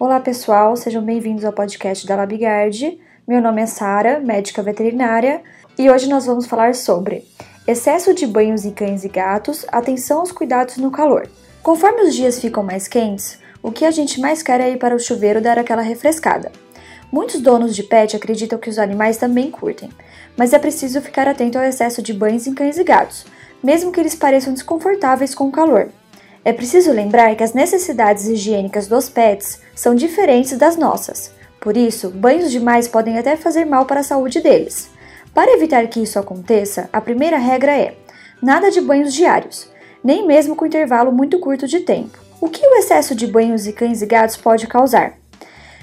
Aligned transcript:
Olá 0.00 0.20
pessoal, 0.20 0.76
sejam 0.76 1.02
bem-vindos 1.02 1.44
ao 1.44 1.52
podcast 1.52 2.06
da 2.06 2.14
Labigard. 2.14 3.00
Meu 3.26 3.42
nome 3.42 3.62
é 3.62 3.66
Sara, 3.66 4.20
médica 4.20 4.62
veterinária, 4.62 5.42
e 5.76 5.90
hoje 5.90 6.08
nós 6.08 6.24
vamos 6.24 6.46
falar 6.46 6.76
sobre 6.76 7.26
excesso 7.66 8.14
de 8.14 8.24
banhos 8.24 8.64
em 8.64 8.70
cães 8.70 9.02
e 9.02 9.08
gatos, 9.08 9.66
atenção 9.72 10.20
aos 10.20 10.30
cuidados 10.30 10.76
no 10.76 10.92
calor. 10.92 11.28
Conforme 11.64 12.02
os 12.02 12.14
dias 12.14 12.38
ficam 12.38 12.62
mais 12.62 12.86
quentes, 12.86 13.40
o 13.60 13.72
que 13.72 13.84
a 13.84 13.90
gente 13.90 14.20
mais 14.20 14.40
quer 14.40 14.60
é 14.60 14.70
ir 14.70 14.78
para 14.78 14.94
o 14.94 15.00
chuveiro 15.00 15.40
dar 15.40 15.58
aquela 15.58 15.82
refrescada. 15.82 16.52
Muitos 17.10 17.40
donos 17.40 17.74
de 17.74 17.82
pet 17.82 18.14
acreditam 18.14 18.56
que 18.56 18.70
os 18.70 18.78
animais 18.78 19.16
também 19.16 19.50
curtem, 19.50 19.90
mas 20.36 20.52
é 20.52 20.60
preciso 20.60 21.00
ficar 21.00 21.26
atento 21.26 21.58
ao 21.58 21.64
excesso 21.64 22.00
de 22.00 22.14
banhos 22.14 22.46
em 22.46 22.54
cães 22.54 22.78
e 22.78 22.84
gatos, 22.84 23.26
mesmo 23.60 23.90
que 23.90 23.98
eles 23.98 24.14
pareçam 24.14 24.52
desconfortáveis 24.52 25.34
com 25.34 25.48
o 25.48 25.52
calor. 25.52 25.88
É 26.48 26.52
preciso 26.54 26.90
lembrar 26.92 27.36
que 27.36 27.44
as 27.44 27.52
necessidades 27.52 28.26
higiênicas 28.26 28.88
dos 28.88 29.10
pets 29.10 29.60
são 29.74 29.94
diferentes 29.94 30.56
das 30.56 30.78
nossas. 30.78 31.30
Por 31.60 31.76
isso, 31.76 32.08
banhos 32.08 32.50
demais 32.50 32.88
podem 32.88 33.18
até 33.18 33.36
fazer 33.36 33.66
mal 33.66 33.84
para 33.84 34.00
a 34.00 34.02
saúde 34.02 34.40
deles. 34.40 34.88
Para 35.34 35.52
evitar 35.52 35.86
que 35.88 36.02
isso 36.02 36.18
aconteça, 36.18 36.88
a 36.90 37.02
primeira 37.02 37.36
regra 37.36 37.76
é: 37.76 37.96
nada 38.40 38.70
de 38.70 38.80
banhos 38.80 39.12
diários, 39.12 39.70
nem 40.02 40.26
mesmo 40.26 40.56
com 40.56 40.64
intervalo 40.64 41.12
muito 41.12 41.38
curto 41.38 41.66
de 41.66 41.80
tempo. 41.80 42.18
O 42.40 42.48
que 42.48 42.66
o 42.66 42.76
excesso 42.76 43.14
de 43.14 43.26
banhos 43.26 43.66
em 43.66 43.72
cães 43.72 44.00
e 44.00 44.06
gatos 44.06 44.38
pode 44.38 44.66
causar? 44.66 45.18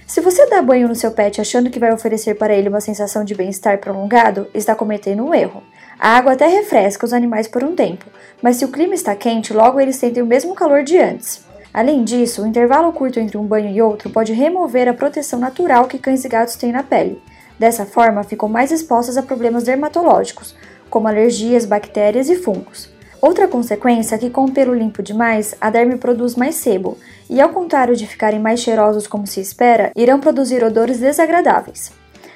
Se 0.08 0.22
você 0.22 0.46
dá 0.46 0.62
banho 0.62 0.88
no 0.88 0.94
seu 0.94 1.10
pet 1.10 1.42
achando 1.42 1.72
que 1.72 1.80
vai 1.80 1.92
oferecer 1.92 2.36
para 2.36 2.54
ele 2.54 2.70
uma 2.70 2.80
sensação 2.80 3.26
de 3.26 3.34
bem-estar 3.34 3.80
prolongado, 3.80 4.48
está 4.54 4.76
cometendo 4.76 5.26
um 5.26 5.34
erro. 5.34 5.64
A 5.98 6.10
água 6.10 6.34
até 6.34 6.48
refresca 6.48 7.06
os 7.06 7.12
animais 7.12 7.48
por 7.48 7.64
um 7.64 7.76
tempo, 7.76 8.06
mas 8.40 8.58
se 8.58 8.66
o 8.66 8.68
clima 8.68 8.94
está 8.94 9.16
quente, 9.16 9.52
logo 9.52 9.80
eles 9.80 9.96
sentem 9.96 10.22
o 10.22 10.26
mesmo 10.28 10.54
calor 10.54 10.84
de 10.84 10.98
antes. 11.00 11.44
Além 11.74 12.04
disso, 12.04 12.44
o 12.44 12.48
intervalo 12.48 12.94
curto 12.94 13.20
entre 13.20 13.36
um 13.36 13.46
banho 13.46 13.70
e 13.70 13.82
outro 13.82 14.12
pode 14.12 14.32
remover 14.32 14.88
a 14.88 14.94
proteção 14.94 15.40
natural 15.40 15.88
que 15.88 15.98
cães 15.98 16.24
e 16.24 16.30
gatos 16.30 16.56
têm 16.56 16.72
na 16.72 16.84
pele. 16.84 17.20
Dessa 17.58 17.86
forma, 17.86 18.24
ficam 18.24 18.48
mais 18.48 18.72
expostas 18.72 19.18
a 19.18 19.24
problemas 19.24 19.64
dermatológicos, 19.64 20.56
como 20.88 21.08
alergias, 21.08 21.66
bactérias 21.66 22.30
e 22.30 22.36
fungos. 22.36 22.95
Outra 23.22 23.48
consequência 23.48 24.16
é 24.16 24.18
que, 24.18 24.30
com 24.30 24.46
o 24.46 24.52
pelo 24.52 24.74
limpo 24.74 25.02
demais, 25.02 25.56
a 25.60 25.70
derme 25.70 25.98
produz 25.98 26.36
mais 26.36 26.56
sebo, 26.56 26.98
e 27.30 27.42
ao 27.42 27.50
contrário 27.50 27.96
de 27.96 28.06
ficarem 28.06 28.40
mais 28.40 28.60
cheirosos 28.60 29.08
como 29.08 29.26
se 29.26 29.40
espera, 29.40 29.92
irão 29.96 30.20
produzir 30.20 30.64
odores 30.64 31.00
desagradáveis. 31.00 31.92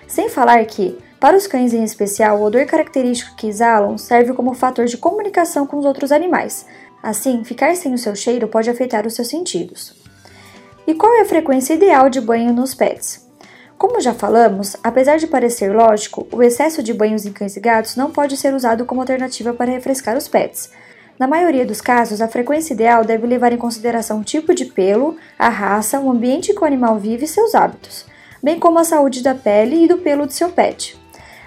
Sem 0.07 0.29
falar 0.29 0.65
que, 0.65 0.97
para 1.19 1.37
os 1.37 1.45
cães 1.45 1.73
em 1.73 1.83
especial, 1.83 2.39
o 2.39 2.43
odor 2.43 2.65
característico 2.65 3.35
que 3.35 3.47
exalam 3.47 3.97
serve 3.97 4.33
como 4.33 4.53
fator 4.53 4.85
de 4.85 4.97
comunicação 4.97 5.67
com 5.67 5.77
os 5.77 5.85
outros 5.85 6.11
animais. 6.11 6.65
Assim, 7.03 7.43
ficar 7.43 7.75
sem 7.75 7.93
o 7.93 7.97
seu 7.97 8.15
cheiro 8.15 8.47
pode 8.47 8.69
afetar 8.69 9.05
os 9.05 9.13
seus 9.13 9.27
sentidos. 9.27 9.93
E 10.87 10.95
qual 10.95 11.13
é 11.13 11.21
a 11.21 11.25
frequência 11.25 11.73
ideal 11.73 12.09
de 12.09 12.19
banho 12.19 12.51
nos 12.53 12.73
pets? 12.73 13.28
Como 13.79 14.01
já 14.01 14.13
falamos, 14.13 14.75
apesar 14.83 15.17
de 15.19 15.25
parecer 15.25 15.73
lógico, 15.73 16.27
o 16.33 16.43
excesso 16.43 16.83
de 16.83 16.93
banhos 16.93 17.25
em 17.25 17.31
cães 17.31 17.55
e 17.55 17.61
gatos 17.61 17.95
não 17.95 18.11
pode 18.11 18.35
ser 18.35 18.53
usado 18.53 18.85
como 18.85 18.99
alternativa 18.99 19.53
para 19.53 19.71
refrescar 19.71 20.17
os 20.17 20.27
pets. 20.27 20.69
Na 21.17 21.25
maioria 21.25 21.65
dos 21.65 21.79
casos, 21.79 22.19
a 22.19 22.27
frequência 22.27 22.73
ideal 22.73 23.05
deve 23.05 23.25
levar 23.25 23.53
em 23.53 23.57
consideração 23.57 24.19
o 24.19 24.23
tipo 24.23 24.53
de 24.53 24.65
pelo, 24.65 25.15
a 25.39 25.47
raça, 25.47 25.97
o 25.97 26.11
ambiente 26.11 26.53
que 26.53 26.61
o 26.61 26.65
animal 26.65 26.99
vive 26.99 27.23
e 27.23 27.27
seus 27.27 27.55
hábitos, 27.55 28.05
bem 28.43 28.59
como 28.59 28.79
a 28.79 28.83
saúde 28.83 29.23
da 29.23 29.33
pele 29.33 29.85
e 29.85 29.87
do 29.87 29.99
pelo 29.99 30.27
de 30.27 30.33
seu 30.33 30.49
pet. 30.49 30.99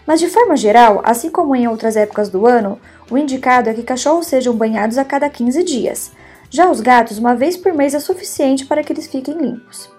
Mas 0.06 0.18
de 0.18 0.28
forma 0.30 0.56
geral, 0.56 1.02
assim 1.04 1.28
como 1.28 1.54
em 1.54 1.68
outras 1.68 1.96
épocas 1.96 2.30
do 2.30 2.46
ano, 2.46 2.80
o 3.10 3.18
indicado 3.18 3.68
é 3.68 3.74
que 3.74 3.82
cachorros 3.82 4.26
sejam 4.26 4.54
banhados 4.54 4.96
a 4.96 5.04
cada 5.04 5.28
15 5.28 5.62
dias. 5.64 6.12
Já 6.48 6.70
os 6.70 6.80
gatos, 6.80 7.18
uma 7.18 7.36
vez 7.36 7.58
por 7.58 7.74
mês 7.74 7.92
é 7.92 8.00
suficiente 8.00 8.64
para 8.64 8.82
que 8.82 8.90
eles 8.90 9.06
fiquem 9.06 9.36
limpos. 9.36 9.90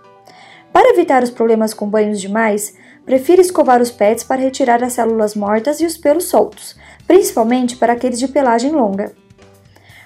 Para 0.74 0.90
evitar 0.90 1.24
os 1.24 1.30
problemas 1.30 1.74
com 1.74 1.88
banhos 1.88 2.20
demais, 2.20 2.76
prefira 3.06 3.40
escovar 3.40 3.82
os 3.82 3.92
pets 3.92 4.24
para 4.24 4.42
retirar 4.42 4.84
as 4.84 4.94
células 4.94 5.36
mortas 5.36 5.80
e 5.80 5.86
os 5.86 5.96
pelos 5.96 6.26
soltos, 6.26 6.76
principalmente 7.08 7.78
para 7.78 7.94
aqueles 7.94 8.20
de 8.20 8.28
pelagem 8.28 8.72
longa. 8.72 9.14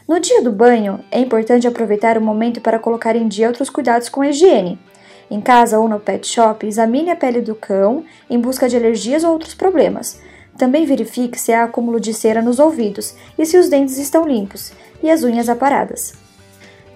No 0.08 0.20
dia 0.20 0.42
do 0.44 0.52
banho, 0.52 1.04
é 1.10 1.20
importante 1.20 1.68
aproveitar 1.68 2.18
o 2.18 2.22
momento 2.22 2.62
para 2.62 2.78
colocar 2.78 3.16
em 3.16 3.28
dia 3.28 3.48
outros 3.48 3.70
cuidados 3.70 4.10
com 4.10 4.22
a 4.22 4.30
higiene, 4.30 4.80
em 5.30 5.42
casa 5.42 5.78
ou 5.78 5.90
no 5.90 6.00
pet 6.00 6.26
shop, 6.26 6.66
examine 6.66 7.12
a 7.12 7.16
pele 7.16 7.42
do 7.42 7.54
cão 7.54 8.06
em 8.30 8.40
busca 8.40 8.70
de 8.70 8.78
alergias 8.78 9.24
ou 9.24 9.34
outros 9.34 9.54
problemas. 9.54 10.22
Também 10.58 10.86
verifique 10.86 11.40
se 11.40 11.52
há 11.52 11.66
acúmulo 11.66 12.00
de 12.00 12.14
cera 12.14 12.42
nos 12.42 12.60
ouvidos 12.60 13.14
e 13.38 13.46
se 13.46 13.58
os 13.58 13.70
dentes 13.70 13.98
estão 13.98 14.26
limpos 14.26 14.72
e 15.04 15.10
as 15.10 15.24
unhas 15.24 15.50
aparadas. 15.50 16.14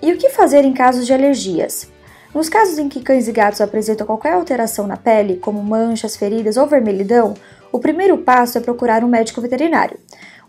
E 0.01 0.11
o 0.11 0.17
que 0.17 0.29
fazer 0.29 0.63
em 0.63 0.73
casos 0.73 1.05
de 1.05 1.13
alergias? 1.13 1.91
Nos 2.33 2.47
casos 2.47 2.77
em 2.77 2.87
que 2.87 3.01
cães 3.01 3.27
e 3.27 3.31
gatos 3.33 3.59
apresentam 3.59 4.07
qualquer 4.07 4.33
alteração 4.33 4.87
na 4.87 4.95
pele, 4.95 5.35
como 5.35 5.61
manchas, 5.61 6.15
feridas 6.15 6.55
ou 6.55 6.65
vermelhidão, 6.65 7.33
o 7.73 7.79
primeiro 7.79 8.17
passo 8.19 8.57
é 8.57 8.61
procurar 8.61 9.03
um 9.03 9.07
médico 9.07 9.41
veterinário. 9.41 9.97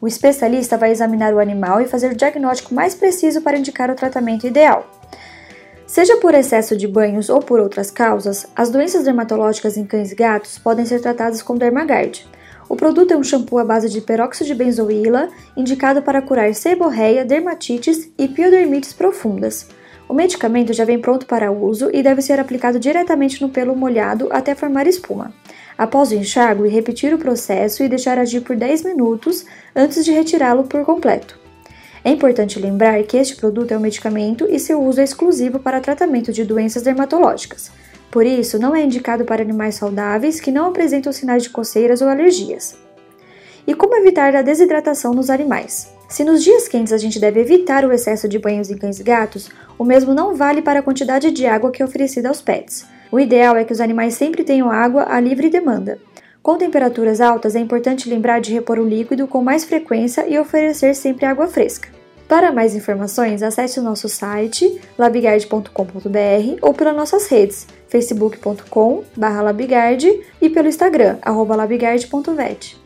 O 0.01 0.07
especialista 0.07 0.77
vai 0.77 0.93
examinar 0.93 1.35
o 1.35 1.41
animal 1.41 1.81
e 1.81 1.87
fazer 1.87 2.13
o 2.13 2.17
diagnóstico 2.17 2.73
mais 2.73 2.95
preciso 2.95 3.41
para 3.41 3.59
indicar 3.59 3.91
o 3.91 3.97
tratamento 3.97 4.47
ideal. 4.47 4.89
Seja 5.85 6.17
por 6.19 6.35
excesso 6.35 6.77
de 6.77 6.87
banhos 6.87 7.29
ou 7.29 7.41
por 7.41 7.59
outras 7.59 7.91
causas, 7.91 8.47
as 8.55 8.71
doenças 8.71 9.05
dermatológicas 9.05 9.77
em 9.77 9.85
cães 9.85 10.13
e 10.13 10.15
gatos 10.15 10.59
podem 10.59 10.87
ser 10.87 11.01
tratadas 11.01 11.43
com 11.43 11.57
Dermagard. 11.57 12.27
O 12.69 12.77
produto 12.77 13.13
é 13.13 13.17
um 13.17 13.25
shampoo 13.25 13.59
à 13.59 13.65
base 13.65 13.89
de 13.89 14.01
peróxido 14.01 14.47
de 14.47 14.55
benzoíla, 14.55 15.29
indicado 15.57 16.01
para 16.01 16.23
curar 16.23 16.55
seborreia, 16.55 17.25
dermatites 17.25 18.09
e 18.17 18.29
piodermites 18.29 18.93
profundas. 18.93 19.67
O 20.13 20.15
medicamento 20.15 20.75
já 20.75 20.85
vem 20.85 21.01
pronto 21.01 21.25
para 21.25 21.51
uso 21.51 21.89
e 21.91 22.03
deve 22.03 22.21
ser 22.21 22.39
aplicado 22.39 22.79
diretamente 22.79 23.41
no 23.41 23.49
pelo 23.49 23.75
molhado 23.75 24.29
até 24.31 24.55
formar 24.55 24.87
espuma. 24.87 25.33
Após 25.79 26.11
o 26.11 26.15
enxágue, 26.15 26.69
repetir 26.69 27.15
o 27.15 27.19
processo 27.19 27.83
e 27.83 27.89
deixar 27.89 28.19
agir 28.19 28.43
por 28.43 28.55
10 28.55 28.85
minutos 28.85 29.47
antes 29.75 30.05
de 30.05 30.13
retirá-lo 30.13 30.65
por 30.65 30.85
completo. 30.85 31.41
É 32.05 32.11
importante 32.11 32.59
lembrar 32.59 33.03
que 33.05 33.17
este 33.17 33.37
produto 33.37 33.73
é 33.73 33.79
um 33.79 33.81
medicamento 33.81 34.47
e 34.51 34.59
seu 34.59 34.83
uso 34.83 35.01
é 35.01 35.05
exclusivo 35.05 35.59
para 35.59 35.81
tratamento 35.81 36.31
de 36.31 36.45
doenças 36.45 36.83
dermatológicas. 36.83 37.71
Por 38.11 38.27
isso, 38.27 38.59
não 38.59 38.77
é 38.77 38.83
indicado 38.83 39.25
para 39.25 39.41
animais 39.41 39.77
saudáveis 39.77 40.39
que 40.39 40.53
não 40.53 40.67
apresentam 40.67 41.11
sinais 41.11 41.45
de 41.45 41.49
coceiras 41.49 42.03
ou 42.03 42.09
alergias. 42.11 42.77
E 43.67 43.75
como 43.75 43.97
evitar 43.97 44.37
a 44.37 44.43
desidratação 44.43 45.15
nos 45.15 45.31
animais? 45.31 45.91
Se 46.13 46.23
nos 46.25 46.45
dias 46.45 46.69
quentes 46.69 46.93
a 46.93 46.99
gente 46.99 47.19
deve 47.19 47.41
evitar 47.41 47.87
o 47.87 47.93
excesso 47.93 48.29
de 48.29 48.39
banhos 48.39 48.71
em 48.71 48.77
cães 48.77 49.01
e 49.01 49.03
gatos, 49.03 49.49
o 49.79 49.85
mesmo 49.85 50.13
não 50.13 50.35
vale 50.35 50.61
para 50.61 50.81
a 50.81 50.83
quantidade 50.83 51.31
de 51.31 51.47
água 51.47 51.71
que 51.71 51.81
é 51.81 51.85
oferecida 51.87 52.29
aos 52.29 52.43
pets. 52.43 52.85
O 53.11 53.19
ideal 53.19 53.57
é 53.57 53.65
que 53.65 53.73
os 53.73 53.81
animais 53.81 54.13
sempre 54.13 54.45
tenham 54.45 54.71
água 54.71 55.07
a 55.09 55.19
livre 55.19 55.49
demanda. 55.49 55.99
Com 56.43 56.59
temperaturas 56.59 57.19
altas, 57.19 57.57
é 57.57 57.61
importante 57.61 58.11
lembrar 58.11 58.43
de 58.43 58.53
repor 58.53 58.79
o 58.79 58.87
líquido 58.87 59.27
com 59.27 59.43
mais 59.43 59.65
frequência 59.65 60.29
e 60.29 60.39
oferecer 60.39 60.95
sempre 60.95 61.25
água 61.25 61.47
fresca. 61.47 61.89
Para 62.29 62.53
mais 62.53 62.75
informações, 62.75 63.43
acesse 63.43 63.81
o 63.81 63.83
nosso 63.83 64.07
site 64.07 64.83
labigard.com.br 64.99 66.59
ou 66.61 66.75
pelas 66.75 66.95
nossas 66.95 67.27
redes 67.27 67.67
facebook.com/labigard 67.89 70.21
e 70.43 70.51
pelo 70.51 70.69
Instagram 70.69 71.17
labigard.vet. 71.25 72.82